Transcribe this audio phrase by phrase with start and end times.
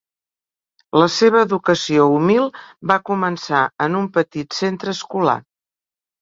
[1.01, 2.47] La seva educació humil
[2.93, 5.37] va començar en un petit centre escolar.